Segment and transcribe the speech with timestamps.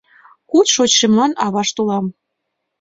[0.49, 2.05] Куд шочшемлан авашт улам